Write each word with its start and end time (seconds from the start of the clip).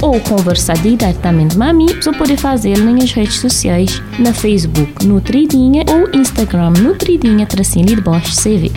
ou 0.00 0.20
conversar 0.20 0.76
diretamente 0.78 1.56
mim, 1.74 1.86
você 1.86 2.12
pode 2.12 2.36
fazer 2.36 2.78
nas 2.78 3.12
redes 3.12 3.40
sociais, 3.40 4.00
na 4.18 4.32
Facebook 4.32 5.04
Nutridinha 5.06 5.84
ou 5.88 6.08
Instagram 6.18 6.70
Nutridinha 6.70 7.46
Tracinho 7.46 7.86
de 7.86 8.00
Bosch 8.00 8.34
CV. 8.36 8.70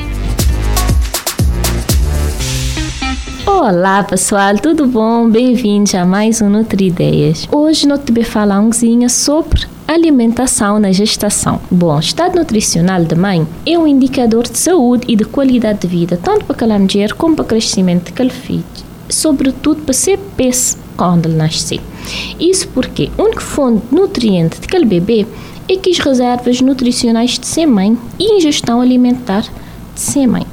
Olá 3.46 4.04
pessoal, 4.04 4.58
tudo 4.58 4.88
bom? 4.88 5.30
Bem-vindos 5.30 5.94
a 5.94 6.06
mais 6.06 6.42
um 6.42 6.50
Nutrideias. 6.50 7.48
Hoje 7.52 7.88
nós 7.88 8.02
vamos 8.08 8.28
falar 8.28 8.60
um 8.60 8.72
pouquinho 8.72 9.10
sobre 9.10 9.68
alimentação 9.88 10.80
na 10.80 10.92
gestação. 10.92 11.62
Bom, 11.70 12.00
estado 12.00 12.36
nutricional 12.36 13.04
da 13.04 13.16
mãe 13.16 13.46
é 13.66 13.78
um 13.78 13.86
indicador 13.86 14.48
de 14.48 14.58
saúde 14.58 15.06
e 15.08 15.16
de 15.16 15.26
qualidade 15.26 15.82
de 15.82 15.88
vida, 15.88 16.18
tanto 16.18 16.46
para 16.46 16.56
aquela 16.56 16.80
mulher 16.80 17.14
como 17.14 17.36
para 17.36 17.44
o 17.44 17.48
crescimento 17.48 18.06
daquele 18.06 18.32
filho, 18.32 18.64
sobretudo 19.08 19.82
para 19.82 19.94
ser 19.94 20.18
peso 20.36 20.78
quando 21.02 21.26
ele 21.26 21.36
nascer. 21.36 21.82
Isso 22.40 22.68
porque 22.68 23.10
a 23.18 23.24
única 23.24 23.42
fonte 23.42 23.84
nutriente 23.92 24.62
daquele 24.62 24.86
bebê 24.86 25.26
é 25.68 25.76
que 25.76 25.90
as 25.90 25.98
reservas 25.98 26.62
nutricionais 26.62 27.40
de 27.40 27.48
ser 27.48 27.66
mãe 27.66 27.98
e 28.20 28.38
ingestão 28.38 28.80
alimentar 28.80 29.42
de 29.42 30.00
ser 30.00 30.28
mãe. 30.28 30.46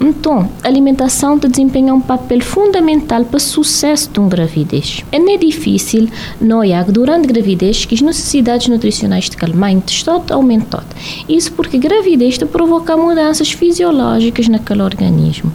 Então, 0.00 0.48
a 0.62 0.68
alimentação 0.68 1.36
desempenha 1.36 1.92
um 1.92 2.00
papel 2.00 2.40
fundamental 2.40 3.24
para 3.24 3.36
o 3.36 3.40
sucesso 3.40 4.10
de 4.10 4.18
uma 4.18 4.28
gravidez. 4.30 5.04
É 5.12 5.18
nem 5.18 5.38
difícil 5.38 6.08
noiar 6.40 6.90
durante 6.90 7.28
a 7.28 7.32
gravidez 7.32 7.84
que 7.84 7.94
as 7.94 8.00
necessidades 8.00 8.68
nutricionais 8.68 9.28
de 9.28 9.36
cada 9.36 9.54
mãe 9.54 9.82
estão 9.86 10.22
aumentando. 10.30 10.86
Isso 11.28 11.52
porque 11.52 11.76
a 11.76 11.80
gravidez 11.80 12.38
provoca 12.38 12.96
mudanças 12.96 13.52
fisiológicas 13.52 14.48
naquele 14.48 14.82
organismo. 14.82 15.52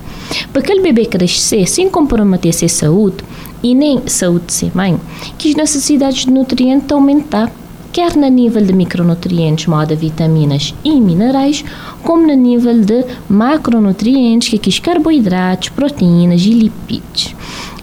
Para 0.53 0.61
aquele 0.61 0.81
bebê 0.81 1.05
crescer 1.05 1.67
sem 1.67 1.89
comprometer 1.89 2.53
a 2.53 2.69
saúde 2.69 3.17
e 3.63 3.73
nem 3.75 4.07
saúde 4.07 4.45
de 4.47 4.53
ser 4.53 4.75
mãe, 4.75 4.99
que 5.37 5.49
as 5.49 5.55
necessidades 5.55 6.25
de 6.25 6.31
nutrientes 6.31 6.91
aumentar 6.91 7.51
quer 7.97 8.15
no 8.15 8.27
nível 8.27 8.63
de 8.63 8.73
micronutrientes, 8.73 9.65
modo 9.65 9.95
vitaminas 9.95 10.71
e 10.83 11.01
minerais, 11.01 11.65
como 12.03 12.27
no 12.27 12.35
nível 12.35 12.79
de 12.79 13.03
macronutrientes, 13.27 14.59
que 14.59 14.69
é 14.69 14.79
carboidratos, 14.79 15.69
proteínas 15.69 16.41
e 16.41 16.51
lipídios. 16.51 17.33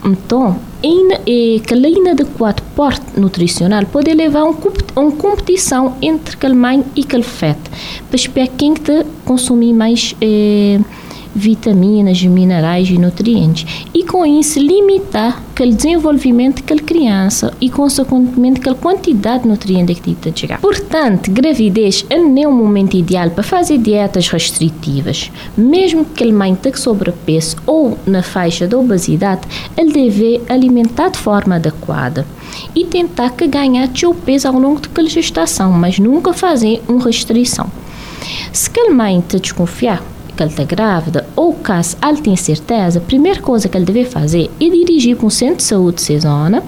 Então, 0.05 0.57
é 0.81 1.57
aquele 1.57 1.89
inadequado 1.89 2.63
porte 2.75 3.19
nutricional 3.19 3.85
pode 3.87 4.13
levar 4.13 4.41
a 4.41 5.01
uma 5.01 5.11
competição 5.11 5.97
entre 6.01 6.35
aquele 6.35 6.53
mãe 6.53 6.81
e 6.95 7.01
aquele 7.01 7.23
feto, 7.23 7.69
para 8.33 8.47
quem 8.47 8.73
que 8.73 9.05
consumir 9.25 9.73
mais 9.73 10.15
eh, 10.21 10.79
vitaminas, 11.35 12.23
minerais 12.23 12.89
e 12.89 12.97
nutrientes. 12.97 13.85
E 13.93 14.03
com 14.03 14.25
isso 14.25 14.59
limitar 14.59 15.43
aquele 15.51 15.73
desenvolvimento 15.73 16.61
daquela 16.61 16.81
criança 16.81 17.53
e, 17.59 17.69
consequentemente, 17.69 18.59
aquela 18.59 18.75
quantidade 18.75 19.43
de 19.43 19.49
nutrientes 19.49 19.99
que 19.99 20.11
está 20.11 20.31
chegar. 20.33 20.59
Portanto, 20.61 21.31
gravidez 21.31 22.05
não 22.09 22.43
é 22.43 22.47
um 22.47 22.51
momento 22.51 22.95
ideal 22.95 23.29
para 23.29 23.43
fazer 23.43 23.77
dietas 23.77 24.29
restritivas. 24.29 25.31
Mesmo 25.57 26.05
que 26.05 26.23
a 26.23 26.33
mãe 26.33 26.55
tenha 26.55 26.75
sobrepeso 26.75 27.57
ou 27.65 27.97
na 28.05 28.23
faixa 28.23 28.67
da 28.67 28.77
obesidade, 28.77 29.41
ele 29.77 29.91
deve 29.91 30.41
alimentar 30.49 31.09
de 31.09 31.17
forma 31.17 31.55
adequada 31.55 32.25
e 32.73 32.85
tentar 32.85 33.31
que 33.31 33.47
ganhar 33.47 33.89
seu 33.95 34.13
peso 34.13 34.47
ao 34.47 34.53
longo 34.53 34.79
daquela 34.79 35.09
gestação, 35.09 35.71
mas 35.71 35.99
nunca 35.99 36.33
fazer 36.33 36.81
uma 36.87 37.03
restrição. 37.03 37.69
Se 38.51 38.69
a 38.79 38.91
mãe 38.91 39.21
te 39.21 39.39
desconfiar, 39.39 40.03
que 40.35 40.43
ele 40.43 40.51
está 40.51 40.63
grávida 40.63 41.27
ou 41.35 41.53
caso 41.53 41.97
ela 42.01 42.17
tenha 42.17 42.37
certeza, 42.37 42.99
a 42.99 43.01
primeira 43.01 43.41
coisa 43.41 43.67
que 43.67 43.77
ele 43.77 43.85
deve 43.85 44.05
fazer 44.05 44.51
é 44.59 44.69
dirigir 44.69 45.15
para 45.15 45.25
um 45.25 45.29
centro 45.29 45.57
de 45.57 45.63
saúde 45.63 46.03
de 46.03 46.19
zona 46.19 46.63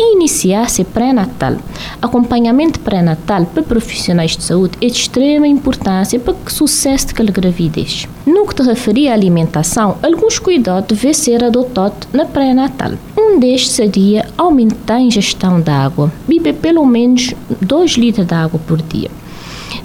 e 0.00 0.14
iniciar-se 0.14 0.82
pré-natal. 0.82 1.56
Acompanhamento 2.00 2.80
pré-natal 2.80 3.44
para 3.44 3.62
profissionais 3.62 4.34
de 4.34 4.42
saúde 4.42 4.78
é 4.80 4.86
de 4.86 4.92
extrema 4.92 5.46
importância 5.46 6.18
para 6.18 6.32
o 6.32 6.50
sucesso 6.50 7.08
daquela 7.08 7.30
gravidez. 7.30 8.08
No 8.26 8.46
que 8.46 8.54
te 8.54 8.62
refere 8.62 9.08
à 9.08 9.12
alimentação, 9.12 9.98
alguns 10.02 10.38
cuidados 10.38 10.88
devem 10.88 11.12
ser 11.12 11.44
adotados 11.44 12.08
na 12.14 12.24
pré-natal. 12.24 12.92
Um 13.16 13.38
destes 13.38 13.72
seria 13.72 14.26
aumentar 14.38 14.94
a 14.94 15.00
ingestão 15.00 15.60
de 15.60 15.70
água, 15.70 16.10
beber 16.26 16.54
pelo 16.54 16.86
menos 16.86 17.34
2 17.60 17.92
litros 17.92 18.26
de 18.26 18.34
água 18.34 18.58
por 18.66 18.80
dia. 18.80 19.10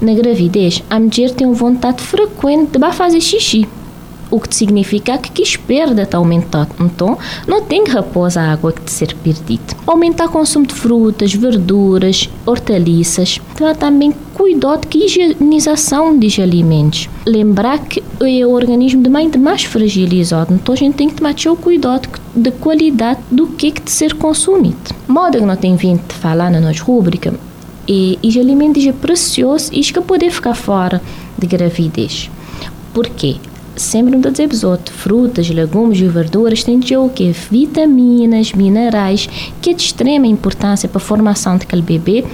Na 0.00 0.14
gravidez, 0.14 0.82
a 0.90 0.98
mulher 0.98 1.30
tem 1.30 1.50
vontade 1.52 2.02
frequente 2.02 2.78
de 2.78 2.92
fazer 2.92 3.20
xixi, 3.20 3.66
o 4.30 4.40
que 4.40 4.54
significa 4.54 5.18
que 5.18 5.30
quis 5.30 5.56
perda 5.56 6.02
está 6.02 6.18
aumentando. 6.18 6.68
Então, 6.80 7.18
não 7.46 7.62
tem 7.62 7.84
que 7.84 7.90
repouso 7.90 8.38
a 8.38 8.52
água 8.52 8.72
que 8.72 8.82
de 8.82 8.90
ser 8.90 9.14
perdida. 9.14 9.76
Aumentar 9.86 10.26
o 10.26 10.30
consumo 10.30 10.66
de 10.66 10.74
frutas, 10.74 11.32
verduras, 11.32 12.28
hortaliças. 12.44 13.40
Então, 13.54 13.74
também 13.74 14.12
cuidado 14.34 14.86
com 14.86 14.98
a 14.98 15.00
higienização 15.00 16.18
dos 16.18 16.38
alimentos. 16.38 17.08
Lembrar 17.24 17.78
que 17.78 18.02
é 18.20 18.46
o 18.46 18.50
organismo 18.50 19.02
de 19.02 19.08
mãe 19.08 19.30
mais 19.38 19.64
fragilizado, 19.64 20.54
então 20.54 20.74
a 20.74 20.76
gente 20.76 20.94
tem 20.94 21.08
que 21.08 21.16
tomar 21.16 21.34
o 21.46 21.56
cuidado 21.56 22.08
de 22.34 22.50
qualidade 22.50 23.20
do 23.30 23.46
que 23.46 23.68
é 23.68 23.70
que 23.70 23.82
de 23.82 23.90
ser 23.90 24.14
consumido. 24.14 24.76
Modo 25.08 25.38
que 25.38 25.44
não 25.44 25.56
tem 25.56 25.76
vindo 25.76 26.02
de 26.06 26.14
falar 26.14 26.50
na 26.50 26.60
nossa 26.60 26.82
rubrica, 26.82 27.32
e 27.88 28.18
os 28.22 28.36
alimentos 28.36 28.84
é 28.86 28.92
precioso 28.92 29.70
e 29.72 29.80
que 29.80 30.00
poder 30.00 30.30
ficar 30.30 30.54
fora 30.54 31.00
de 31.38 31.46
gravidez. 31.46 32.30
Por 32.92 33.08
quê? 33.08 33.36
Sempre 33.76 34.16
dizer 34.18 34.48
outros, 34.64 34.96
frutas, 34.96 35.50
legumes 35.50 36.00
e 36.00 36.08
verduras 36.08 36.64
têm 36.64 36.80
o 37.04 37.10
quê? 37.10 37.34
Vitaminas, 37.50 38.52
minerais, 38.52 39.28
que 39.60 39.70
é 39.70 39.74
de 39.74 39.82
extrema 39.82 40.26
importância 40.26 40.88
para 40.88 40.96
a 40.96 41.04
formação 41.04 41.58
daquele 41.58 41.82
bebê 41.82 42.24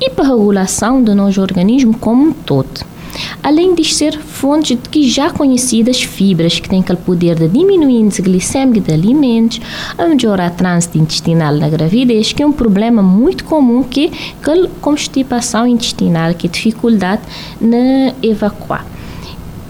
e 0.00 0.10
para 0.10 0.24
a 0.24 0.28
regulação 0.28 1.02
do 1.02 1.12
nosso 1.12 1.40
organismo 1.40 1.98
como 1.98 2.28
um 2.28 2.32
todo 2.32 2.91
além 3.42 3.74
de 3.74 3.84
ser 3.84 4.18
fonte 4.18 4.76
de 4.76 5.08
já 5.08 5.30
conhecidas 5.30 6.02
fibras 6.02 6.58
que 6.58 6.68
têm 6.68 6.80
aquele 6.80 6.98
poder 6.98 7.36
de 7.36 7.48
diminuir 7.48 7.86
o 7.86 7.90
índice 7.90 8.22
glicêmico 8.22 8.86
de 8.86 8.92
alimentos, 8.92 9.60
a 9.98 10.06
melhorar 10.06 10.46
a 10.46 10.50
trânsito 10.50 10.98
intestinal 10.98 11.54
na 11.54 11.68
gravidez, 11.68 12.32
que 12.32 12.42
é 12.42 12.46
um 12.46 12.52
problema 12.52 13.02
muito 13.02 13.44
comum 13.44 13.82
que 13.82 14.06
é 14.06 14.68
constipação 14.80 15.66
intestinal, 15.66 16.34
que 16.34 16.46
é 16.46 16.50
dificuldade 16.50 17.22
na 17.60 18.14
evacuar. 18.22 18.86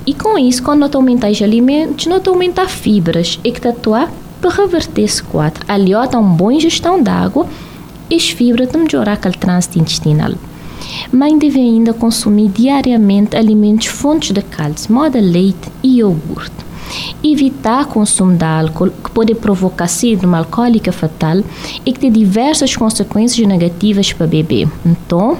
E 0.05 0.15
com 0.15 0.37
isso, 0.37 0.63
quando 0.63 0.81
nós 0.81 0.95
aumentamos 0.95 1.37
os 1.39 1.43
alimentos, 1.43 2.07
nós 2.07 2.27
aumentamos 2.27 2.73
fibras 2.73 3.39
e 3.45 3.53
que 3.53 3.67
atuar 3.69 4.13
para 4.41 4.51
reverter 4.51 5.03
esse 5.03 5.23
quadro, 5.23 5.65
aliado 5.69 6.17
a 6.17 6.21
uma 6.21 6.35
boa 6.35 6.53
ingestão 6.53 7.01
de 7.01 7.09
água 7.09 7.47
e 8.11 8.17
as 8.17 8.29
fibras 8.29 8.71
de 8.71 8.77
melhorar 8.77 9.13
aquele 9.13 9.37
trânsito 9.37 9.79
intestinal. 9.79 10.33
Mãe 11.11 11.39
deve 11.39 11.59
ainda 11.59 11.93
consumir 11.93 12.49
diariamente 12.49 13.37
alimentos 13.37 13.87
fontes 13.87 14.33
de 14.33 14.43
cálcio, 14.43 14.93
moda 14.93 15.21
leite 15.21 15.71
e 15.83 15.99
iogurte. 15.99 16.53
Evitar 17.23 17.87
consumo 17.87 18.37
de 18.37 18.45
álcool, 18.45 18.91
que 18.91 19.11
pode 19.11 19.35
provocar 19.35 19.89
síndrome 19.89 20.37
alcoólica 20.37 20.93
fatal 20.93 21.43
e 21.87 21.93
que 21.93 21.99
tem 21.99 22.13
diversas 22.13 22.77
consequências 22.77 23.47
negativas 23.47 24.13
para 24.13 24.27
o 24.27 24.29
bebê. 24.29 24.69
Então, 24.85 25.39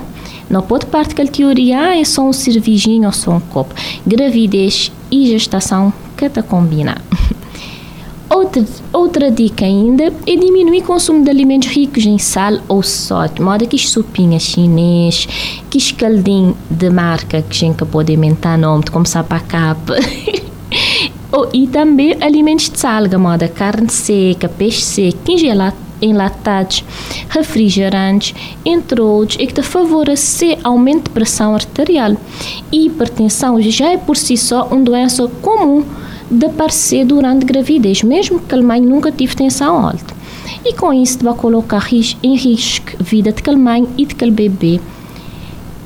não 0.49 0.63
pode 0.63 0.87
parte 0.87 1.15
que 1.15 1.27
teoria 1.27 1.81
ah, 1.81 1.99
é 1.99 2.05
só 2.05 2.29
um 2.29 2.33
cervejinho 2.33 3.07
ou 3.07 3.13
só 3.13 3.33
um 3.33 3.41
copo. 3.41 3.75
Gravidez 4.07 4.93
e 5.11 5.27
gestação, 5.27 5.93
que 6.17 6.29
te 6.29 6.43
combina. 6.43 6.97
Outra, 8.35 8.65
outra 8.95 9.31
dica 9.31 9.67
ainda 9.67 10.05
é 10.05 10.37
diminuir 10.37 10.81
o 10.81 10.85
consumo 10.85 11.23
de 11.23 11.29
alimentos 11.29 11.69
ricos 11.69 12.07
em 12.07 12.17
sal 12.17 12.55
ou 12.67 12.83
sódio, 12.83 13.45
modo 13.45 13.67
que 13.67 13.79
sopinha 13.79 14.39
chinês, 14.39 15.29
que 15.69 15.77
escaldinho 15.77 16.57
de 16.71 16.89
marca 16.89 17.43
que 17.43 17.65
a 17.65 17.69
gente 17.69 17.85
pode 17.85 18.11
inventar 18.11 18.57
nome, 18.57 18.85
como 18.91 19.05
sapacapa. 19.05 19.97
oh, 21.31 21.47
e 21.53 21.67
também 21.67 22.17
alimentos 22.23 22.71
de 22.71 22.81
salga, 22.81 23.19
modo 23.19 23.47
carne 23.51 23.91
seca, 23.91 24.49
peixe 24.49 24.81
seco, 24.81 25.19
congelado 25.27 25.77
enlatados, 26.01 26.85
refrigerantes, 27.29 28.35
entre 28.65 29.01
outros, 29.01 29.39
e 29.39 29.47
que 29.47 29.55
te 29.55 29.63
favorecer 29.63 30.59
aumento 30.65 31.05
de 31.05 31.11
pressão 31.11 31.55
arterial. 31.55 32.17
E 32.73 32.87
hipertensão 32.87 33.61
já 33.63 33.91
é 33.91 33.97
por 33.97 34.17
si 34.17 34.37
só 34.37 34.67
uma 34.67 34.81
doença 34.81 35.29
comum 35.41 35.85
de 36.33 36.47
aparecer 36.47 37.05
durante 37.05 37.45
a 37.45 37.47
gravidez, 37.47 38.03
mesmo 38.03 38.41
que 38.41 38.55
a 38.55 38.63
mãe 38.63 38.81
nunca 38.81 39.13
tive 39.13 39.37
tensão 39.37 39.87
alta. 39.87 40.15
e 40.65 40.73
com 40.75 40.93
isso 40.93 41.19
vai 41.23 41.35
colocar 41.35 41.87
em 41.93 42.37
risco 42.37 42.93
a 42.99 43.03
vida 43.03 43.33
daquele 43.33 43.57
mãe 43.57 43.87
e 43.99 44.07
daquele 44.07 44.31
bebê. 44.31 44.81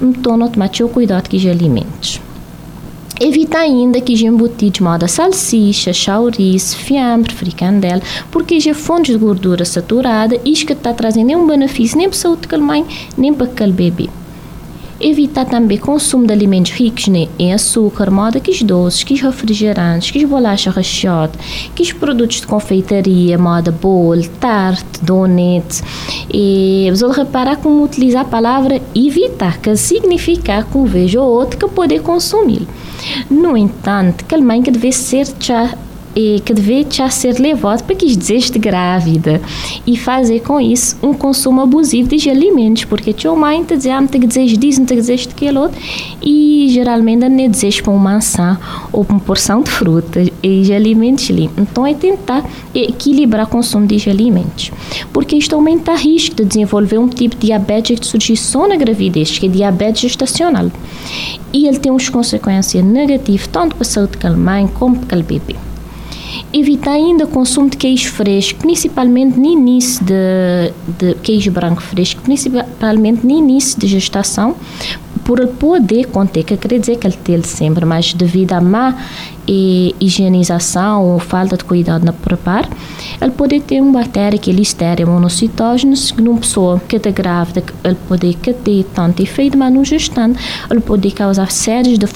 Então, 0.00 0.36
não 0.36 0.48
tomar 0.48 0.70
o 0.82 0.88
cuidado 0.88 1.28
com 1.28 1.36
os 1.36 1.46
alimentos. 1.46 2.20
Evita 3.18 3.58
ainda 3.58 3.98
que 3.98 4.14
já 4.14 4.28
embutidos 4.28 4.80
moda 4.80 5.08
salsicha, 5.08 5.90
chaurice, 5.92 6.76
fiambre, 6.76 7.32
fricandela, 7.32 8.02
porque 8.30 8.60
já 8.60 8.74
fontes 8.74 9.14
de 9.14 9.18
gordura 9.18 9.64
saturada 9.64 10.38
e 10.44 10.52
que 10.52 10.74
está 10.74 10.92
trazendo 10.92 11.26
nenhum 11.26 11.46
benefício 11.46 11.96
nem 11.96 12.08
para 12.08 12.18
a 12.18 12.20
saúde 12.20 12.42
daquele 12.42 12.62
mãe, 12.62 12.84
nem 13.16 13.32
para 13.32 13.46
aquele 13.46 13.72
bebê. 13.72 14.10
Evitar 14.98 15.44
também 15.44 15.76
consumo 15.76 16.26
de 16.26 16.32
alimentos 16.32 16.72
ricos 16.72 17.08
né, 17.08 17.28
em 17.38 17.52
açúcar, 17.52 18.10
moda 18.10 18.40
que 18.40 18.50
os 18.50 18.62
doces, 18.62 19.04
que 19.04 19.12
os 19.12 19.20
refrigerantes, 19.20 20.10
que 20.10 20.24
os 20.24 20.30
bolachas 20.30 20.74
recheadas, 20.74 21.36
que 21.74 21.82
os 21.82 21.92
produtos 21.92 22.40
de 22.40 22.46
confeitaria, 22.46 23.36
moda 23.36 23.70
bolo, 23.70 24.26
tarte, 24.40 25.02
donuts. 25.02 25.82
E 26.32 26.90
vou 26.98 27.10
reparar 27.10 27.56
como 27.56 27.84
utilizar 27.84 28.22
a 28.22 28.28
palavra 28.28 28.80
evitar, 28.94 29.58
que 29.58 29.76
significa 29.76 30.62
que 30.62 30.78
um 30.78 30.84
vez 30.84 31.14
ou 31.14 31.28
outro 31.28 31.58
que 31.58 31.68
poder 31.68 32.00
consumir. 32.00 32.66
No 33.30 33.56
entanto, 33.56 34.24
que 34.24 34.36
mãe 34.38 34.62
que 34.62 34.70
deve 34.70 34.92
ser 34.92 35.26
já 35.38 35.74
e 36.16 36.40
que 36.40 36.54
deve 36.54 36.86
já 36.90 37.10
ser 37.10 37.38
levado 37.38 37.84
para 37.84 37.94
que 37.94 38.16
deseje 38.16 38.58
grávida 38.58 39.40
e 39.86 39.98
fazer 39.98 40.40
com 40.40 40.58
isso 40.58 40.96
um 41.02 41.12
consumo 41.12 41.60
abusivo 41.60 42.08
de 42.08 42.30
alimentos, 42.30 42.84
porque 42.84 43.12
tua 43.12 43.36
mãe 43.36 43.62
te 43.62 43.76
diz, 43.76 43.86
ah, 43.86 44.00
não 44.00 44.08
te 44.08 44.18
desejo 44.18 44.56
disso, 44.56 44.80
não 44.80 44.86
te 44.86 44.94
desejo 44.94 45.28
daquele 45.28 45.58
outro, 45.58 45.78
e 46.22 46.68
geralmente 46.70 47.28
não 47.28 47.48
desejo 47.48 47.82
para 47.82 47.92
uma 47.92 48.14
maçã 48.14 48.58
ou 48.90 49.04
uma 49.06 49.20
porção 49.20 49.60
de 49.60 49.70
fruta 49.70 50.24
e 50.42 50.62
de 50.62 50.72
alimentos 50.72 51.30
ali. 51.30 51.50
Então 51.58 51.86
é 51.86 51.92
tentar 51.92 52.48
equilibrar 52.74 53.44
o 53.46 53.48
consumo 53.48 53.86
de 53.86 54.08
alimentos, 54.08 54.70
porque 55.12 55.36
isto 55.36 55.54
aumenta 55.54 55.92
o 55.92 55.96
risco 55.96 56.36
de 56.36 56.44
desenvolver 56.44 56.98
um 56.98 57.08
tipo 57.08 57.36
de 57.36 57.48
diabetes 57.48 58.00
que 58.00 58.06
surge 58.06 58.36
só 58.36 58.66
na 58.66 58.76
gravidez, 58.76 59.38
que 59.38 59.46
é 59.46 59.48
diabetes 59.50 60.02
gestacional. 60.02 60.70
E 61.52 61.66
ele 61.66 61.78
tem 61.78 61.92
umas 61.92 62.08
consequências 62.08 62.82
negativas 62.82 63.46
tanto 63.48 63.76
para 63.76 63.82
a 63.82 63.88
saúde 63.88 64.18
da 64.18 64.30
mãe 64.30 64.66
como 64.66 64.96
para 64.96 65.18
o 65.18 65.22
bebê. 65.22 65.65
Evitar 66.52 66.92
ainda 66.92 67.24
o 67.24 67.28
consumo 67.28 67.68
de 67.68 67.76
queijo 67.76 68.10
fresco, 68.10 68.60
principalmente 68.60 69.38
no 69.38 69.46
início 69.46 70.04
de, 70.04 70.72
de 70.98 71.14
queijo 71.16 71.50
branco 71.50 71.82
fresco, 71.82 72.22
principalmente 72.22 73.26
no 73.26 73.32
início 73.32 73.78
de 73.78 73.86
gestação, 73.86 74.54
por 75.26 75.44
poder 75.48 76.04
conter, 76.06 76.44
que 76.44 76.56
quer 76.56 76.78
dizer 76.78 76.96
que 76.98 77.06
ele 77.08 77.16
tem 77.16 77.42
sempre, 77.42 77.84
mas 77.84 78.14
devido 78.14 78.52
à 78.52 78.60
má 78.60 78.96
e 79.46 79.94
higienização 80.00 81.04
ou 81.04 81.18
falta 81.18 81.56
de 81.56 81.64
cuidado 81.64 82.06
no 82.06 82.12
preparo, 82.12 82.68
ele 83.20 83.32
pode 83.32 83.58
ter 83.60 83.80
uma 83.80 84.00
bactéria 84.00 84.38
que 84.38 84.52
é 84.52 84.54
Listeria 84.54 85.04
monocytogenes, 85.04 86.12
que 86.12 86.22
numa 86.22 86.38
pessoa 86.38 86.80
que 86.88 86.96
está 86.96 87.10
grávida, 87.10 87.62
ele 87.82 87.96
pode 88.08 88.36
ter 88.36 88.84
tanto 88.94 89.20
efeito, 89.20 89.58
mas 89.58 89.72
no 89.72 89.84
gestante, 89.84 90.38
ele 90.70 90.80
pode 90.80 91.10
causar 91.10 91.50
séries 91.50 91.98
de 91.98 92.06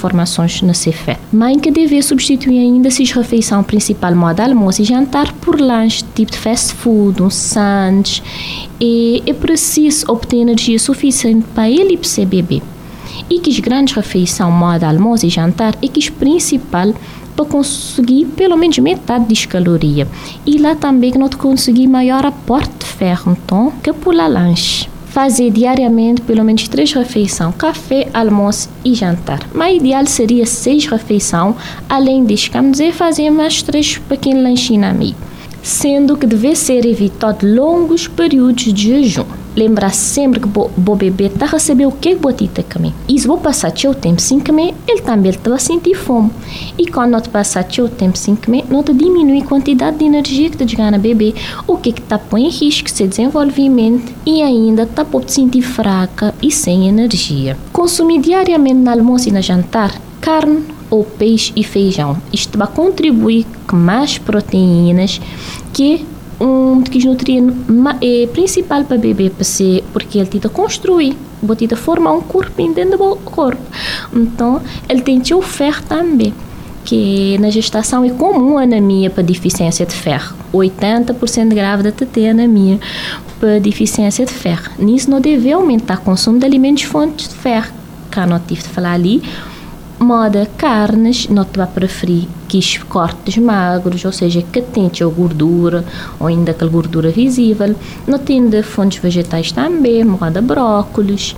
no 0.64 0.74
seu 0.74 0.92
feto. 0.92 1.20
Mãe 1.32 1.58
que 1.58 1.70
deve 1.70 2.00
substituir 2.02 2.60
ainda 2.60 2.90
se 2.92 3.02
refeição 3.02 3.62
principal, 3.64 4.14
modo 4.14 4.40
almoço 4.40 4.82
e 4.82 4.84
jantar, 4.84 5.32
por 5.34 5.60
lanche, 5.60 6.04
tipo 6.14 6.30
de 6.30 6.38
fast 6.38 6.74
food, 6.74 7.20
um 7.22 7.30
sandes, 7.30 8.22
e 8.80 9.20
é 9.26 9.32
preciso 9.32 10.04
obter 10.08 10.38
energia 10.38 10.78
suficiente 10.78 11.44
para 11.52 11.68
ele 11.68 11.94
e 11.94 11.96
para 11.96 12.08
seu 12.08 12.24
bebê. 12.24 12.62
E 13.30 13.38
que 13.38 13.60
grandes 13.60 13.94
refeições, 13.94 14.52
modo 14.52 14.82
almoço 14.84 15.24
e 15.24 15.30
jantar, 15.30 15.76
é 15.80 15.86
que 15.86 16.10
principal 16.10 16.92
para 17.36 17.44
conseguir 17.44 18.26
pelo 18.36 18.56
menos 18.56 18.78
metade 18.78 19.32
de 19.32 19.48
caloria. 19.48 20.06
E 20.44 20.58
lá 20.58 20.74
também 20.74 21.12
que 21.12 21.18
não 21.18 21.28
conseguir 21.28 21.86
maior 21.86 22.26
aporte 22.26 22.70
de 22.80 22.86
ferro, 22.86 23.32
então, 23.32 23.72
que 23.82 23.92
pular 23.92 24.28
lanche. 24.28 24.88
Fazer 25.06 25.50
diariamente 25.50 26.20
pelo 26.22 26.44
menos 26.44 26.68
três 26.68 26.92
refeições, 26.92 27.54
café, 27.56 28.08
almoço 28.12 28.68
e 28.84 28.94
jantar. 28.94 29.40
Mas 29.54 29.76
ideal 29.76 30.06
seria 30.06 30.46
seis 30.46 30.86
refeições, 30.86 31.54
além 31.88 32.24
disso, 32.24 32.50
como 32.50 32.70
dizer, 32.70 32.92
fazer 32.92 33.30
mais 33.30 33.62
três 33.62 33.96
pequenos 33.96 34.42
lanchinhos 34.42 34.90
a 34.90 34.92
meio. 34.92 35.16
Sendo 35.62 36.16
que 36.16 36.26
deve 36.26 36.54
ser 36.56 36.84
evitado 36.86 37.46
longos 37.46 38.06
períodos 38.06 38.72
de 38.72 39.02
jejum 39.02 39.39
lembrar 39.56 39.92
sempre 39.94 40.40
que 40.40 40.48
o 40.48 40.96
bebê 40.96 41.26
está 41.26 41.46
a 41.46 41.48
receber 41.48 41.86
o 41.86 41.92
que 41.92 42.10
está 42.10 42.62
comer. 42.62 42.92
E 43.08 43.18
se 43.18 43.26
você 43.26 43.42
passar 43.42 43.76
seu 43.76 43.94
tempo 43.94 44.20
sem 44.20 44.40
comer, 44.40 44.74
ele 44.86 45.02
também 45.02 45.32
a 45.52 45.58
sentir 45.58 45.94
fome. 45.94 46.30
E 46.78 46.86
quando 46.86 47.12
você 47.12 47.28
passar 47.28 47.70
seu 47.70 47.88
tempo 47.88 48.16
sem 48.16 48.36
comer, 48.36 48.64
não 48.68 48.82
diminui 48.82 49.40
a 49.40 49.44
quantidade 49.44 49.98
de 49.98 50.04
energia 50.04 50.50
que 50.50 50.62
está 50.62 50.76
ganha 50.76 50.92
no 50.92 50.98
bebê, 50.98 51.34
o 51.66 51.76
que 51.76 51.90
está 51.90 52.18
põe 52.18 52.46
em 52.46 52.50
risco 52.50 52.90
seu 52.90 53.06
desenvolvimento 53.06 54.12
e 54.26 54.42
ainda 54.42 54.82
está 54.82 55.02
a 55.02 55.28
sentir 55.28 55.62
fraca 55.62 56.34
e 56.42 56.50
sem 56.50 56.88
energia. 56.88 57.56
Consumir 57.72 58.20
diariamente 58.20 58.80
no 58.80 58.90
almoço 58.90 59.28
e 59.28 59.32
no 59.32 59.42
jantar 59.42 60.00
carne 60.20 60.64
ou 60.90 61.04
peixe 61.04 61.52
e 61.56 61.62
feijão. 61.64 62.16
Isto 62.32 62.58
vai 62.58 62.68
contribuir 62.68 63.46
com 63.66 63.76
mais 63.76 64.18
proteínas 64.18 65.20
que 65.72 66.04
um 66.40 66.80
dos 66.80 67.04
nutrientes 67.04 67.54
é 68.00 68.26
principal 68.28 68.84
para 68.84 68.96
bebê 68.96 69.30
porque 69.92 70.18
ele 70.18 70.26
tenta 70.26 70.48
construir 70.48 71.16
ele 71.42 71.56
tenta 71.56 71.76
formar 71.76 72.12
um 72.12 72.20
corpo 72.20 72.52
dentro 72.72 72.98
do 72.98 73.16
corpo. 73.16 73.62
Então 74.12 74.60
ele 74.88 75.02
tem 75.02 75.20
o 75.34 75.42
ferro 75.42 75.82
também 75.88 76.34
que 76.84 77.36
na 77.38 77.50
gestação 77.50 78.04
é 78.04 78.10
comum 78.10 78.58
a 78.58 78.62
anemia 78.62 79.10
para 79.10 79.22
deficiência 79.22 79.84
de 79.84 79.94
ferro. 79.94 80.34
80% 80.52 81.48
de 81.48 81.54
grávida 81.54 81.92
tem 81.92 82.30
anemia 82.30 82.78
para 83.38 83.58
deficiência 83.58 84.24
de 84.24 84.32
ferro. 84.32 84.70
Nisso 84.78 85.10
não 85.10 85.20
deve 85.20 85.52
aumentar 85.52 85.98
o 85.98 86.00
consumo 86.00 86.38
de 86.38 86.46
alimentos 86.46 86.84
fontes 86.84 87.28
de 87.28 87.34
ferro. 87.34 87.72
Que 88.10 88.20
não 88.26 88.40
tive 88.40 88.62
de 88.62 88.68
falar 88.68 88.94
ali 88.94 89.22
moda 90.00 90.48
carnes, 90.56 91.28
não 91.28 91.44
te 91.44 91.58
vai 91.58 91.66
preferir 91.66 92.26
que 92.48 92.58
os 92.58 92.78
cortes 92.78 93.36
magros, 93.36 94.04
ou 94.04 94.10
seja, 94.10 94.42
que 94.42 94.62
tenha 94.62 94.90
gordura, 95.14 95.84
ou 96.18 96.26
ainda 96.26 96.52
aquela 96.52 96.70
gordura 96.70 97.10
visível. 97.10 97.76
Não 98.06 98.18
tem 98.18 98.48
de 98.48 98.62
fontes 98.62 99.00
vegetais 99.00 99.52
também, 99.52 100.02
moda 100.02 100.40
brócolis. 100.40 101.36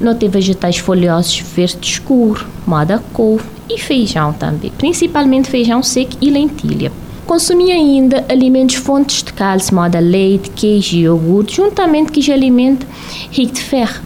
Não 0.00 0.14
tem 0.14 0.28
vegetais 0.28 0.78
folhosos 0.78 1.40
verde 1.54 1.86
escuro, 1.86 2.46
moda 2.66 3.02
couve 3.12 3.44
e 3.68 3.78
feijão 3.78 4.32
também, 4.32 4.70
principalmente 4.78 5.50
feijão 5.50 5.82
seco 5.82 6.16
e 6.20 6.30
lentilha. 6.30 6.92
Consumir 7.26 7.72
ainda 7.72 8.24
alimentos 8.28 8.76
fontes 8.76 9.22
de 9.22 9.32
cálcio, 9.32 9.74
moda 9.74 9.98
leite, 9.98 10.50
queijo 10.50 10.96
e 10.96 11.00
iogurte, 11.00 11.56
juntamente 11.56 12.12
com 12.12 12.20
os 12.20 12.28
alimentos 12.28 12.86
ricos 13.30 13.54
de 13.54 13.60
ferro, 13.62 14.02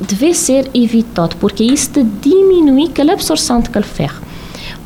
deve 0.00 0.34
ser 0.34 0.70
evitado, 0.74 1.36
porque 1.36 1.64
isto 1.64 2.02
diminui 2.20 2.90
a 2.98 3.12
absorção 3.12 3.60
de 3.60 3.70
ferro. 3.82 4.22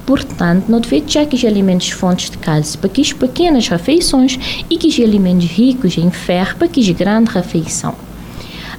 Portanto, 0.06 0.64
não 0.68 0.80
deve 0.80 1.00
ter 1.02 1.26
que 1.26 1.46
alimentos 1.46 1.90
fontes 1.90 2.28
de 2.30 2.38
cálcio 2.38 2.78
para 2.78 2.90
as 3.00 3.12
pequenas 3.12 3.68
refeições 3.68 4.38
e 4.68 4.76
que 4.76 4.88
os 4.88 4.98
alimentos 4.98 5.46
ricos 5.46 5.96
em 5.96 6.10
ferro 6.10 6.56
para 6.56 6.68
as 6.68 6.88
grandes 6.90 7.32
refeições. 7.32 7.94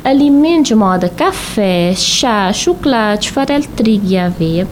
Alimentos 0.04 0.68
de 0.68 0.76
moda 0.76 1.08
café, 1.08 1.94
chá, 1.96 2.52
chocolate, 2.52 3.32
farelo 3.32 3.62
de 3.62 3.70
trigo 3.70 4.06
e 4.06 4.18
aveia 4.18 4.68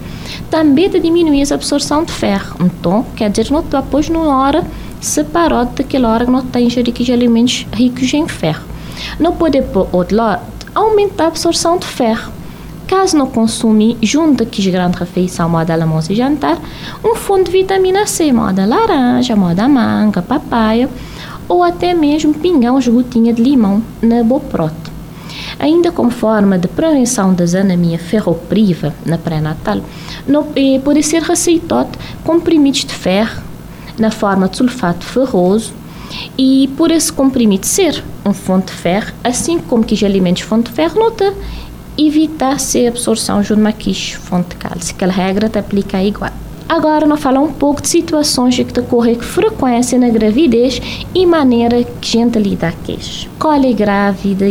também 0.49 0.89
diminui 0.89 1.41
a 1.41 1.55
absorção 1.55 2.03
de 2.03 2.11
ferro. 2.11 2.57
Então, 2.59 3.05
quer 3.15 3.29
dizer, 3.29 3.49
não 3.49 3.63
depois 3.63 4.09
numa 4.09 4.43
hora 4.43 4.65
separado 4.99 5.71
daquela 5.75 6.09
hora 6.09 6.25
que 6.25 6.31
não 6.31 6.39
está 6.39 6.59
ingerindo 6.59 7.13
alimentos 7.13 7.65
ricos 7.71 8.13
em 8.13 8.27
ferro. 8.27 8.65
Não 9.17 9.33
pode, 9.33 9.61
por 9.61 9.87
outro 9.93 10.17
lado, 10.17 10.50
aumentar 10.73 11.25
a 11.25 11.27
absorção 11.27 11.77
de 11.77 11.85
ferro. 11.85 12.31
Caso 12.87 13.17
não 13.17 13.27
consumir, 13.27 13.97
junto 14.01 14.45
com 14.45 14.51
as 14.51 14.67
grandes 14.67 14.99
refeições, 14.99 15.49
moda 15.49 15.73
almoço 15.73 16.11
e 16.11 16.15
jantar, 16.15 16.59
um 17.03 17.15
fundo 17.15 17.45
de 17.45 17.51
vitamina 17.51 18.05
C, 18.05 18.33
moda 18.33 18.65
laranja, 18.65 19.35
moda 19.35 19.67
manga, 19.67 20.21
papaya, 20.21 20.89
ou 21.47 21.63
até 21.63 21.93
mesmo 21.93 22.33
pingar 22.33 22.73
umas 22.73 22.87
gotinhas 22.87 23.35
de 23.35 23.43
limão 23.43 23.81
na 24.01 24.23
boprote. 24.23 24.91
Ainda 25.57 25.91
como 25.91 26.09
forma 26.09 26.57
de 26.57 26.67
prevenção 26.67 27.33
das 27.33 27.55
anemia 27.55 27.97
ferropriva 27.99 28.93
na 29.05 29.17
pré-natal, 29.17 29.79
pode 30.83 31.03
ser 31.03 31.21
receitado 31.21 31.97
comprimidos 32.23 32.83
de 32.83 32.93
ferro 32.93 33.41
na 33.97 34.11
forma 34.11 34.49
de 34.49 34.57
sulfato 34.57 35.05
ferroso 35.05 35.73
e 36.37 36.69
por 36.77 36.91
esse 36.91 37.11
comprimido 37.11 37.65
ser 37.65 38.03
um 38.25 38.33
fonte 38.33 38.67
de 38.67 38.73
ferro, 38.73 39.13
assim 39.23 39.59
como 39.59 39.83
que 39.83 39.93
os 39.93 40.03
alimentos 40.03 40.41
fonte 40.43 40.69
de 40.69 40.75
ferro, 40.75 40.99
nota 40.99 41.33
evitar 41.97 42.55
a 42.55 42.87
absorção 42.87 43.41
de 43.41 43.53
uma 43.53 43.73
fonte 43.73 44.49
de 44.49 44.55
cálcio. 44.55 44.95
Aquela 44.95 45.11
regra 45.11 45.49
te 45.49 45.59
aplica 45.59 46.01
igual. 46.01 46.31
Agora, 46.71 47.05
nós 47.05 47.19
falar 47.19 47.41
um 47.41 47.51
pouco 47.51 47.81
de 47.81 47.89
situações 47.89 48.55
que 48.55 48.79
ocorrem 48.79 49.15
com 49.15 49.23
frequência 49.23 49.99
na 49.99 50.07
gravidez 50.07 50.81
e 51.13 51.25
maneira 51.25 51.83
que 51.83 52.17
a 52.17 52.21
gente 52.21 52.39
lida 52.39 52.73
com 52.85 52.93
isso. 52.93 53.29
Colhe 53.37 53.73
grávida 53.73 54.45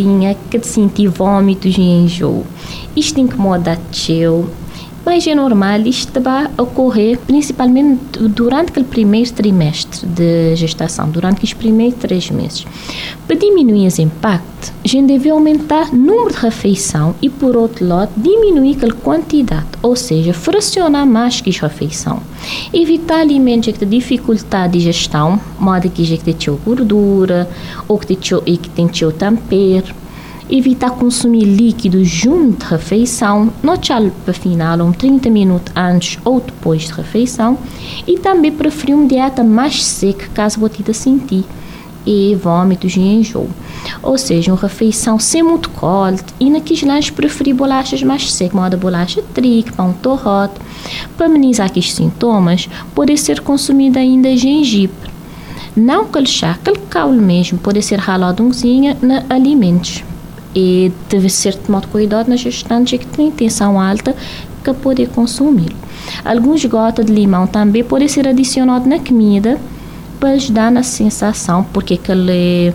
que 0.50 0.66
sentir 0.66 1.08
vômitos 1.08 1.78
e 1.78 1.80
enjoo. 1.80 2.44
Isto 2.94 3.20
incomoda-te 3.20 4.26
mas 5.04 5.26
é 5.26 5.34
normal 5.34 5.80
isto 5.80 6.20
vai 6.20 6.48
ocorrer 6.58 7.18
principalmente 7.26 8.18
durante 8.28 8.70
aquele 8.70 8.86
primeiro 8.86 9.30
trimestre 9.32 10.06
de 10.06 10.56
gestação, 10.56 11.08
durante 11.08 11.44
os 11.44 11.52
primeiros 11.52 11.98
três 11.98 12.30
meses. 12.30 12.66
Para 13.26 13.36
diminuir 13.36 13.86
esse 13.86 14.02
impacto, 14.02 14.72
a 14.84 14.88
gente 14.88 15.06
deve 15.06 15.30
aumentar 15.30 15.90
o 15.90 15.96
número 15.96 16.34
de 16.34 16.40
refeição 16.40 17.14
e, 17.22 17.28
por 17.28 17.56
outro 17.56 17.86
lado, 17.86 18.10
diminuir 18.16 18.78
a 18.84 18.92
quantidade, 18.92 19.66
ou 19.82 19.96
seja, 19.96 20.34
fracionar 20.34 21.06
mais 21.06 21.40
que 21.40 21.50
a 21.50 21.68
refeição. 21.68 22.20
Evitar 22.72 23.20
alimentos 23.20 23.72
que 23.72 23.78
têm 23.78 23.88
dificuldade 23.88 24.72
de 24.72 24.78
digestão, 24.78 25.40
modo 25.58 25.88
que 25.88 26.04
já 26.04 26.16
tem 26.16 26.36
gordura 26.64 27.48
ou 27.88 27.98
que 27.98 28.16
tem 28.70 28.88
tempero 28.88 29.94
evitar 30.50 30.90
consumir 30.90 31.44
líquido 31.44 32.04
junto 32.04 32.64
de 32.64 32.70
refeição, 32.70 33.52
não 33.62 33.76
para 34.24 34.34
final 34.34 34.80
um 34.80 34.92
30 34.92 35.30
minutos 35.30 35.72
antes 35.76 36.18
ou 36.24 36.40
depois 36.40 36.82
de 36.82 36.92
refeição 36.92 37.56
e 38.06 38.18
também 38.18 38.50
preferir 38.50 38.96
uma 38.96 39.06
dieta 39.06 39.44
mais 39.44 39.84
seca 39.84 40.28
caso 40.34 40.58
você 40.58 40.92
sentir 40.92 41.44
e 42.04 42.34
vômitos 42.34 42.96
e 42.96 43.00
enjoo. 43.00 43.48
Ou 44.02 44.18
seja, 44.18 44.52
uma 44.52 44.60
refeição 44.60 45.18
sem 45.18 45.42
muito 45.42 45.70
corte 45.70 46.34
e 46.40 46.50
naqueles 46.50 46.82
lanches 46.82 47.10
preferir 47.10 47.54
bolachas 47.54 48.02
mais 48.02 48.32
secas, 48.32 48.54
moda 48.54 48.76
bolacha 48.76 49.22
trigo, 49.34 49.72
pão 49.74 49.92
torrote. 49.92 50.54
Para 51.16 51.26
amenizar 51.26 51.66
aqueles 51.66 51.92
sintomas, 51.92 52.68
pode 52.94 53.16
ser 53.18 53.40
consumido 53.40 53.98
ainda 53.98 54.36
gengibre. 54.36 55.10
Não 55.76 56.06
aquele 56.52 56.78
caule 56.88 57.20
mesmo, 57.20 57.58
pode 57.58 57.80
ser 57.82 57.98
ralado 57.98 58.42
na 59.00 59.24
alimentos 59.28 60.02
e 60.54 60.92
deve 61.08 61.28
ser 61.28 61.54
tomado 61.54 61.88
cuidado 61.88 62.28
nas 62.28 62.40
gestantes 62.40 62.98
que 62.98 63.06
têm 63.06 63.30
tensão 63.30 63.80
alta 63.80 64.14
que 64.64 64.72
poder 64.74 65.08
consumir. 65.08 65.74
Alguns 66.24 66.64
gotas 66.64 67.06
de 67.06 67.12
limão 67.12 67.46
também 67.46 67.84
podem 67.84 68.08
ser 68.08 68.26
adicionados 68.26 68.86
na 68.86 68.98
comida 68.98 69.58
para 70.18 70.30
ajudar 70.30 70.70
na 70.70 70.82
sensação, 70.82 71.64
porque 71.72 71.94
aquele 71.94 72.74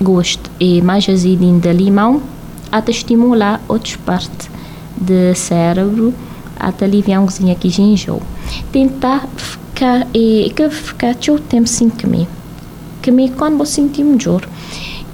gosto 0.00 0.50
é 0.60 0.80
mais 0.80 1.08
azedinho 1.08 1.58
de 1.58 1.72
limão 1.72 2.22
até 2.70 2.90
estimular 2.90 3.60
outras 3.68 3.96
partes 3.96 4.50
do 4.96 5.34
cérebro 5.34 6.14
até 6.58 6.84
aliviar 6.84 7.20
um 7.20 7.26
cozinha 7.26 7.52
aqui 7.52 7.68
enjoo. 7.80 8.22
Tentar 8.72 9.28
ficar 9.36 10.06
e 10.14 10.52
que 10.54 10.68
ficar 10.70 11.16
o 11.28 11.38
tempo 11.38 11.68
sem 11.68 11.88
comer. 11.88 12.28
Comer 13.04 13.32
quando 13.36 13.58
você 13.58 13.82
sentir 13.82 14.04
melhor. 14.04 14.46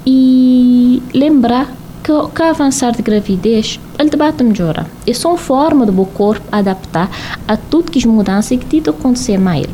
E 0.07 1.02
lembrar 1.14 1.73
que 2.02 2.42
avançar 2.42 2.92
de 2.92 3.02
gravidez, 3.02 3.78
ele 3.99 4.11
debate 4.11 4.42
melhora. 4.42 4.87
É 5.07 5.12
só 5.12 5.28
uma 5.28 5.38
forma 5.38 5.85
do 5.87 6.04
corpo 6.07 6.42
adaptar 6.50 7.11
a 7.47 7.57
tudo 7.57 7.90
que 7.90 7.99
as 7.99 8.04
mudanças 8.04 8.59
que 8.59 8.64
tem 8.64 8.83
acontecer 8.90 9.38
mais. 9.38 9.66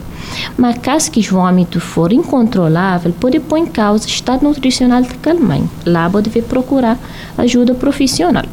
Mas 0.57 0.79
caso 0.79 1.11
que 1.11 1.21
os 1.21 1.29
vômitos 1.29 1.83
for 1.83 2.13
incontrolável, 2.13 3.13
pode 3.13 3.39
pôr 3.41 3.59
em 3.59 3.67
causa 3.67 4.07
o 4.07 4.09
estado 4.09 4.43
nutricional 4.43 5.03
cada 5.23 5.39
mãe. 5.39 5.69
Lá 5.85 6.09
deve 6.09 6.43
procurar 6.43 6.99
ajuda 7.39 7.75
profissional. 7.75 8.45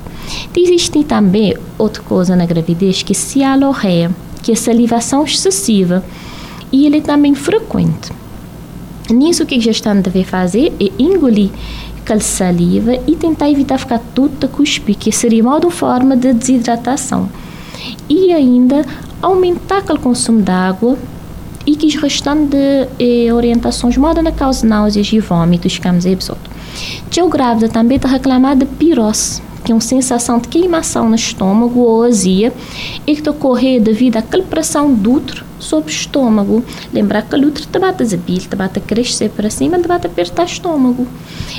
Existe 0.55 1.03
também 1.03 1.55
outra 1.77 2.01
coisa 2.03 2.35
na 2.35 2.45
gravidez 2.45 3.03
que 3.03 3.13
é 3.13 3.15
cialorreia, 3.15 4.11
que 4.41 4.51
é 4.51 4.55
salivação 4.55 5.23
excessiva, 5.23 6.03
e 6.71 6.85
ele 6.85 6.97
é 6.97 7.01
também 7.01 7.35
frequente. 7.35 8.11
Nisso, 9.09 9.43
o 9.43 9.45
que 9.45 9.55
a 9.55 9.59
gestante 9.59 10.09
deve 10.09 10.23
fazer 10.23 10.73
é 10.79 10.89
engolir 10.97 11.49
aquela 12.03 12.19
saliva 12.19 12.93
e 13.07 13.15
tentar 13.15 13.49
evitar 13.49 13.79
ficar 13.79 13.99
tudo 14.13 14.45
a 14.45 14.49
cuspir, 14.49 14.95
que 14.95 15.11
seria 15.11 15.41
uma 15.41 15.59
forma 15.71 16.15
de 16.15 16.33
desidratação. 16.33 17.29
E 18.09 18.31
ainda 18.31 18.85
aumentar 19.21 19.79
aquele 19.79 19.99
consumo 19.99 20.41
de 20.41 20.51
água 20.51 20.97
e 21.65 21.75
que 21.75 21.87
os 21.87 21.95
restantes 21.95 22.49
de, 22.49 22.87
eh, 22.99 23.33
orientações 23.33 23.97
moda 23.97 24.21
na 24.21 24.31
causa 24.31 24.67
náuseas 24.67 25.11
e 25.11 25.19
vômitos, 25.19 25.73
ficamos 25.73 26.05
episódio. 26.05 26.51
Já 27.09 27.23
o 27.23 27.29
grávida 27.29 27.69
também 27.69 27.95
está 27.95 28.09
reclamando 28.09 28.65
de 28.65 28.71
pirose, 28.73 29.41
uma 29.71 29.81
sensação 29.81 30.39
de 30.39 30.47
queimação 30.47 31.07
no 31.07 31.15
estômago 31.15 31.79
ou 31.79 32.03
azia 32.03 32.51
e 33.07 33.15
que 33.15 33.29
ocorre 33.29 33.79
devido 33.79 34.17
àquela 34.17 34.43
pressão 34.43 34.93
do 34.93 35.13
útero 35.13 35.45
sobre 35.59 35.91
o 35.91 35.95
estômago. 35.95 36.63
Lembrar 36.91 37.21
que 37.21 37.35
o 37.35 37.47
útero 37.47 37.67
te 37.67 37.79
bate 37.79 38.03
a 38.03 38.05
te 38.47 38.55
bate 38.55 38.79
a 38.79 38.81
crescer 38.81 39.29
para 39.29 39.49
cima, 39.49 39.77
bate 39.87 40.07
a 40.07 40.09
apertar 40.09 40.43
o 40.43 40.45
estômago. 40.45 41.07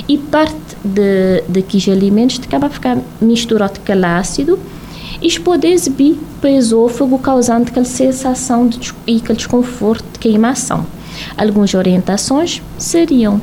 E 0.08 0.18
parte 0.18 0.56
de, 0.84 1.42
que 1.62 1.90
alimentos 1.90 2.38
acaba 2.46 2.66
a 2.66 2.70
ficar 2.70 2.98
misturado 3.20 3.80
com 3.80 4.06
ácido 4.06 4.58
e 5.22 5.40
pode 5.40 5.66
exibir 5.66 6.18
para 6.40 6.50
o 6.50 6.54
esôfago, 6.54 7.18
causando 7.18 7.68
aquela 7.68 7.86
sensação 7.86 8.66
de, 8.68 8.92
e 9.06 9.16
aquele 9.16 9.38
desconforto 9.38 10.04
de 10.12 10.18
queimação. 10.18 10.84
Algumas 11.36 11.72
orientações 11.74 12.60
seriam 12.76 13.40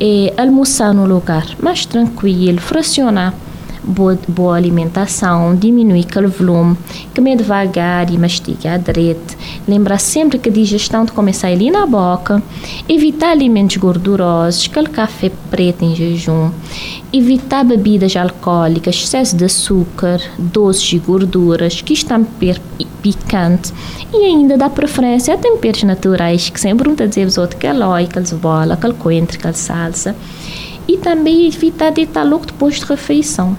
é, 0.00 0.32
almoçar 0.36 0.92
no 0.92 1.06
lugar 1.06 1.46
mais 1.60 1.86
tranquilo, 1.86 2.60
fracionar 2.60 3.34
boa, 3.82 4.18
boa 4.28 4.56
alimentação, 4.56 5.54
diminuir 5.56 6.06
aquele 6.08 6.28
volume, 6.28 6.76
comer 7.14 7.36
devagar 7.36 8.12
e 8.12 8.18
mastigar 8.18 8.78
direito, 8.78 9.36
lembrar 9.66 9.98
sempre 9.98 10.38
que 10.38 10.48
a 10.48 10.52
digestão 10.52 11.04
de 11.04 11.12
começar 11.12 11.48
ali 11.48 11.70
na 11.70 11.86
boca, 11.86 12.42
evitar 12.88 13.30
alimentos 13.30 13.76
gordurosos, 13.76 14.68
aquele 14.70 14.88
café 14.88 15.30
preto 15.50 15.84
em 15.84 15.94
jejum, 15.94 16.50
evitar 17.12 17.64
bebidas 17.64 18.16
alcoólicas, 18.16 18.96
excesso 18.96 19.36
de 19.36 19.44
açúcar, 19.44 20.20
doces 20.38 20.92
e 20.92 20.98
gorduras, 20.98 21.82
que 21.82 21.92
estão 21.92 22.26
picante. 23.02 23.72
E 24.12 24.24
ainda 24.24 24.56
dá 24.56 24.70
preferência 24.70 25.34
a 25.34 25.38
temperos 25.38 25.82
naturais, 25.82 26.48
que 26.48 26.60
sempre 26.60 26.88
um 26.88 26.92
está 26.92 27.20
os 27.22 27.36
outros 27.36 27.60
que 27.60 27.66
é 27.66 27.72
lói, 27.72 28.06
que 28.06 28.24
cebola, 28.24 28.76
que 28.76 28.92
coentro, 28.94 29.38
que 29.38 29.52
salsa. 29.52 30.14
E 30.86 30.96
também 30.96 31.46
evitar 31.46 31.90
deitar 31.90 32.24
logo 32.24 32.46
depois 32.46 32.76
de 32.76 32.84
refeição 32.84 33.56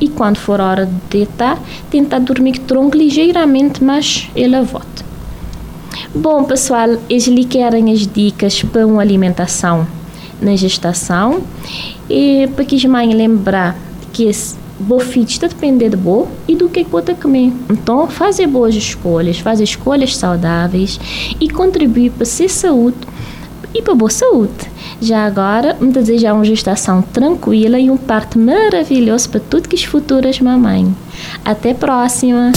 e 0.00 0.08
quando 0.08 0.36
for 0.36 0.60
hora 0.60 0.86
de 0.86 0.92
deitar, 1.10 1.58
tentar 1.90 2.18
dormir 2.18 2.58
tronco 2.60 2.96
ligeiramente 2.96 3.82
mais 3.82 4.28
elevado. 4.34 5.04
Bom, 6.14 6.44
pessoal, 6.44 6.96
eles 7.08 7.26
lhe 7.26 7.44
querem 7.44 7.92
as 7.92 8.06
dicas 8.06 8.62
para 8.62 8.86
uma 8.86 9.02
alimentação 9.02 9.86
na 10.40 10.54
gestação 10.56 11.42
e 12.08 12.48
para 12.54 12.64
que 12.64 12.76
as 12.76 12.84
mães 12.84 13.14
lembrar 13.14 13.76
que 14.12 14.24
esse 14.24 14.56
bom 14.78 14.98
filho 14.98 15.26
está 15.26 15.46
depender 15.46 15.88
de 15.90 15.96
boa 15.96 16.28
e 16.48 16.54
do 16.54 16.68
que 16.68 16.84
pode 16.84 17.14
comer. 17.14 17.52
Então, 17.70 18.08
fazer 18.08 18.46
boas 18.46 18.74
escolhas, 18.74 19.38
fazer 19.38 19.64
escolhas 19.64 20.16
saudáveis 20.16 20.98
e 21.40 21.48
contribuir 21.48 22.10
para 22.10 22.24
ser 22.24 22.48
saúde 22.48 22.96
e 23.74 23.82
para 23.82 23.94
boa 23.94 24.10
saúde. 24.10 24.52
Já 25.00 25.26
agora, 25.26 25.76
me 25.80 25.92
desejar 25.92 26.32
uma 26.32 26.44
gestação 26.44 27.02
tranquila 27.02 27.78
e 27.78 27.90
um 27.90 27.96
parto 27.96 28.38
maravilhoso 28.38 29.28
para 29.28 29.40
tudo 29.40 29.68
que 29.68 29.76
as 29.76 29.84
futuras 29.84 30.38
mamães. 30.40 30.88
Até 31.44 31.74
próxima! 31.74 32.52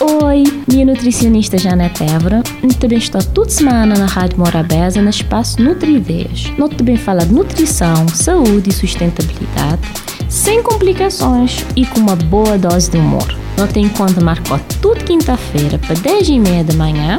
Oi, 0.00 0.44
minha 0.66 0.86
nutricionista 0.86 1.58
Janete 1.58 2.02
Évora. 2.02 2.42
Também 2.80 2.96
estou 2.96 3.22
toda 3.22 3.50
semana 3.50 3.98
na 3.98 4.06
Rádio 4.06 4.38
Morabeza, 4.38 5.02
no 5.02 5.10
espaço 5.10 5.62
Nutrideias. 5.62 6.50
Nós 6.56 6.74
também 6.74 6.96
fala 6.96 7.26
de 7.26 7.34
nutrição, 7.34 8.08
saúde 8.08 8.70
e 8.70 8.72
sustentabilidade, 8.72 9.82
sem 10.26 10.62
complicações 10.62 11.66
e 11.76 11.84
com 11.84 12.00
uma 12.00 12.16
boa 12.16 12.56
dose 12.56 12.90
de 12.90 12.96
humor. 12.96 13.28
Nós 13.58 13.70
tem 13.72 13.86
conta 13.90 14.22
marcou 14.22 14.58
tudo 14.80 15.04
quinta-feira 15.04 15.78
para 15.78 15.94
10 15.94 16.28
e 16.30 16.38
meia 16.38 16.64
da 16.64 16.72
manhã 16.72 17.18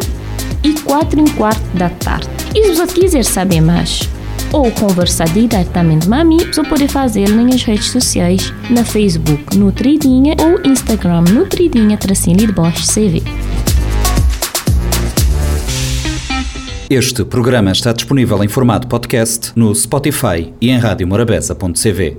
e 0.64 0.74
4 0.74 1.20
e 1.20 1.22
um 1.22 1.28
quarto 1.36 1.78
da 1.78 1.90
tarde. 1.90 2.41
E 2.54 2.64
se 2.66 2.74
você 2.74 2.94
quiser 2.94 3.24
saber 3.24 3.62
mais 3.62 4.10
ou 4.52 4.70
conversar 4.72 5.30
diretamente 5.30 6.08
comigo, 6.08 6.54
você 6.54 6.64
pode 6.64 6.88
fazê-lo 6.88 7.44
nas 7.44 7.64
redes 7.64 7.90
sociais, 7.90 8.54
na 8.70 8.84
Facebook 8.84 9.58
Nutridinha 9.58 10.36
ou 10.42 10.70
Instagram 10.70 11.22
Nutridinha 11.22 11.98
tracinho 11.98 12.38
de 12.38 12.48
Bosch 12.48 12.86
CV. 12.94 13.24
Este 16.90 17.24
programa 17.24 17.72
está 17.72 17.94
disponível 17.94 18.44
em 18.44 18.50
formato 18.50 18.86
podcast 18.86 19.54
no 19.56 19.74
Spotify 19.74 20.54
e 20.60 20.70
em 20.70 20.78
radiomorabeza.cv. 20.78 22.18